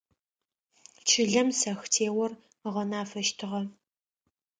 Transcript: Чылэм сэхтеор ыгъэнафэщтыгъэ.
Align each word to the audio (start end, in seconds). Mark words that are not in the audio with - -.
Чылэм 1.07 1.49
сэхтеор 1.59 2.31
ыгъэнафэщтыгъэ. 2.67 3.61